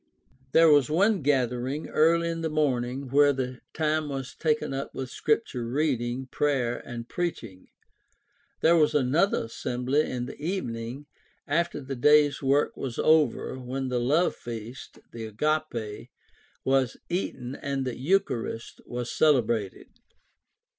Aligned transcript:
There 0.51 0.71
was 0.71 0.89
one 0.89 1.21
gathering 1.21 1.87
early 1.87 2.27
in 2.27 2.41
the 2.41 2.49
morning 2.49 3.11
where 3.11 3.31
the 3.31 3.61
time 3.71 4.09
was 4.09 4.33
taken 4.35 4.73
up 4.73 4.95
with 4.95 5.11
Scripture 5.11 5.63
reading, 5.67 6.25
prayer, 6.25 6.79
and 6.83 7.07
preaching. 7.07 7.67
There 8.61 8.75
was 8.75 8.95
another 8.95 9.43
assembly 9.43 10.09
in 10.09 10.25
the 10.25 10.39
evening 10.41 11.05
after 11.47 11.79
the 11.79 11.95
day's 11.95 12.41
work 12.41 12.75
was 12.75 12.97
over 12.97 13.59
when 13.59 13.89
the 13.89 13.99
love 13.99 14.35
feast 14.35 14.97
(Agape) 15.13 16.09
was 16.63 16.97
eaten 17.07 17.53
and 17.53 17.85
the 17.85 17.95
Eucharist 17.95 18.81
was 18.87 19.11
cele 19.11 19.43
brated. 19.43 19.85